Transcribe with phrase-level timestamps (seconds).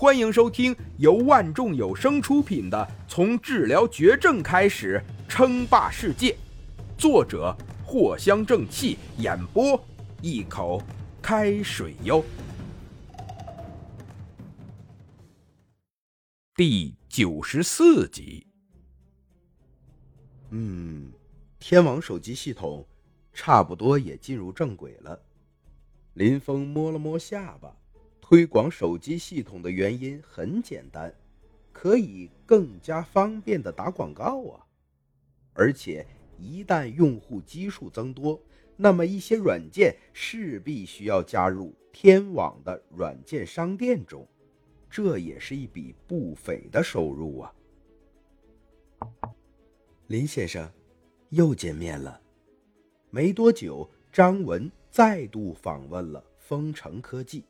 [0.00, 2.78] 欢迎收听由万众有声出品的
[3.12, 6.30] 《从治疗绝症开始称霸世界》，
[6.96, 7.52] 作者
[7.84, 9.84] 藿香正气，演播
[10.22, 10.80] 一口
[11.20, 12.24] 开水哟。
[16.54, 18.46] 第九十四集。
[20.50, 21.10] 嗯，
[21.58, 22.86] 天王手机系统
[23.32, 25.20] 差不多也进入正轨了。
[26.14, 27.74] 林峰摸了摸下巴。
[28.28, 31.10] 推广手机系统的原因很简单，
[31.72, 34.60] 可以更加方便的打广告啊！
[35.54, 36.06] 而且
[36.36, 38.38] 一旦用户基数增多，
[38.76, 44.28] 那么一些软件势必需要加入天网的软件商店中，
[44.90, 47.54] 这也是一笔不菲的收入啊！
[50.08, 50.70] 林先生，
[51.30, 52.20] 又见面了。
[53.08, 57.42] 没多久，张文再度访问了丰城科技。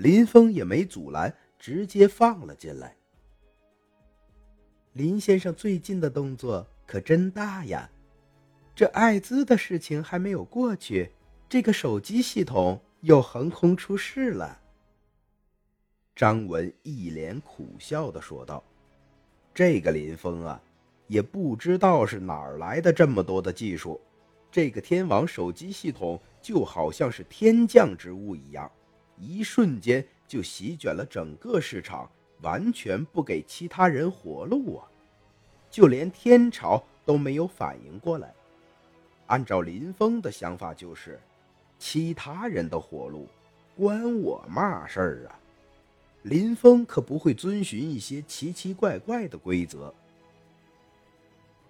[0.00, 2.96] 林峰也没阻拦，直接放了进来。
[4.94, 7.86] 林先生最近的动作可真大呀！
[8.74, 11.10] 这艾滋的事情还没有过去，
[11.50, 14.58] 这个手机系统又横空出世了。
[16.16, 18.64] 张文一脸苦笑的说道
[19.52, 20.62] ：“这个林峰啊，
[21.08, 24.00] 也不知道是哪儿来的这么多的技术，
[24.50, 28.72] 这个天网手机系统就好像是天降之物一样。”
[29.20, 34.88] 一瞬间就席卷了整个市场，完全不给其他人活路啊！
[35.70, 38.34] 就连天朝都没有反应过来。
[39.26, 41.20] 按照林峰的想法，就是
[41.78, 43.28] 其他人的活路
[43.76, 45.38] 关我嘛事儿啊！
[46.22, 49.94] 林峰可不会遵循一些奇奇怪怪的规则。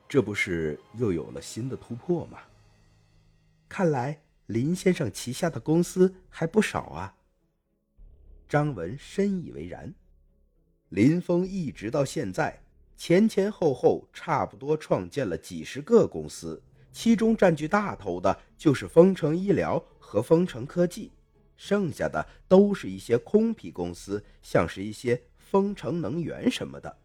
[0.08, 2.38] 这不是又有了新的突破吗？
[3.68, 7.14] 看来林先生旗下的公司还不少啊！
[8.50, 9.94] 张文深以为然。
[10.88, 12.60] 林峰一直到现在，
[12.96, 16.60] 前前后后差不多创建了几十个公司，
[16.90, 21.12] 其中占据大头的就是丰城医疗和丰城科技，
[21.56, 26.98] 剩下的都是一些空皮公司，像是一些丰城能源什么的。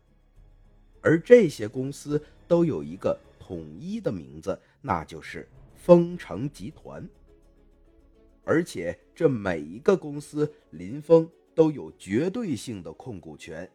[1.00, 7.08] 而这些公司都有一个统一的名字，那就是丰城集团。
[8.44, 13.68] 而且这每一个公司，林峰都有绝对性的控股权，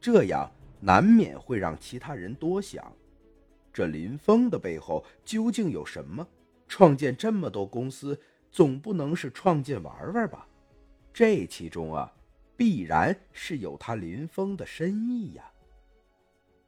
[0.00, 0.50] 这样
[0.80, 2.92] 难免会让其他人多想：
[3.72, 6.26] 这林峰的背后究竟有什么？
[6.66, 10.46] 创建这么多公司，总不能是创建玩玩吧？
[11.12, 12.12] 这其中啊，
[12.56, 15.50] 必然是有他林峰的深意呀。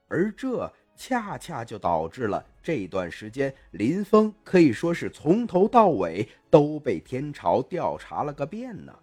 [0.09, 0.73] 而这。
[0.97, 8.95] 恰恰就导致了这段时间，林峰可以说是从头到尾都被天朝调查了个遍呢，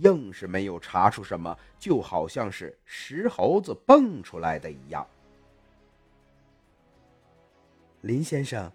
[0.00, 5.06] 硬是没有查出什么，就好像是石猴子蹦出来的一样。
[8.02, 8.72] 林先生，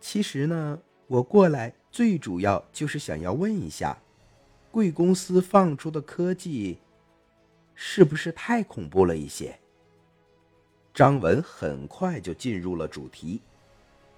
[0.00, 3.98] 其实呢，我过来最主要就是想要问一下，
[4.70, 6.78] 贵公司放出的科技，
[7.74, 9.58] 是不是太恐怖了一些？
[10.94, 13.42] 张文很快就进入了主题，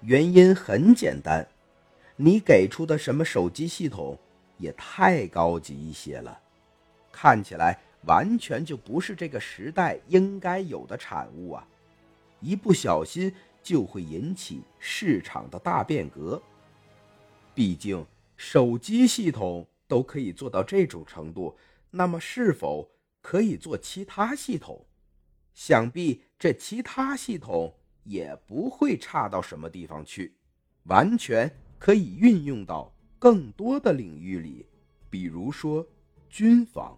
[0.01, 1.45] 原因很简单，
[2.15, 4.17] 你给出的什么手机系统
[4.57, 6.39] 也太高级一些了，
[7.11, 11.67] 看起来完全就不是这个时代应该有的产物啊！
[12.39, 16.41] 一不小心就会引起市场的大变革。
[17.53, 21.57] 毕竟手机系统都可以做到这种程度，
[21.89, 22.89] 那么是否
[23.21, 24.85] 可以做其他系统？
[25.53, 30.35] 想必这其他系统也不会差到什么地方去，
[30.83, 34.65] 完全可以运用到更多的领域里，
[35.09, 35.85] 比如说
[36.29, 36.97] 军方。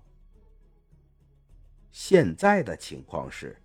[1.91, 3.57] 现在的情况是，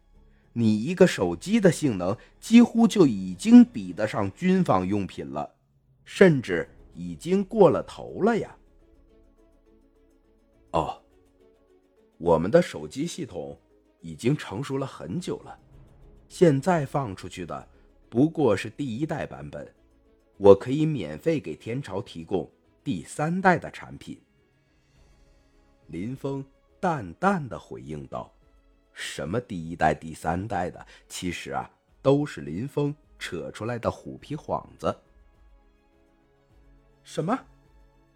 [0.53, 5.55] 你一个手机的性能几乎就已经比得上军方用品了，
[6.05, 8.57] 甚至已经过了头了呀。
[10.73, 11.03] 哦，
[12.19, 13.59] 我们的手机系统。
[14.05, 15.59] 已经成熟了很久了，
[16.29, 17.67] 现在放出去的
[18.11, 19.67] 不过是第一代版本，
[20.37, 22.51] 我可以免费给天朝提供
[22.83, 24.21] 第三代的产品。
[25.87, 26.45] 林峰
[26.81, 28.33] 淡淡的回应道
[28.93, 31.71] ：“什么第一代、第三代的，其实啊，
[32.03, 34.97] 都是林峰扯出来的虎皮幌子。
[37.03, 37.39] 什么？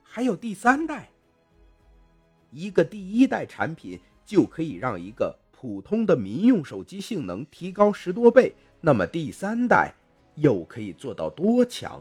[0.02, 1.10] 还有第三代？
[2.50, 9.92] 一个第一代产品就可以让一个。”普通的民用手机性能提高十多倍，那么第三代
[10.36, 12.00] 又可以做到多强？